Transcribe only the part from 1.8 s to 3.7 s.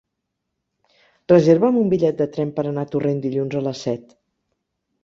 un bitllet de tren per anar a Torrent dilluns a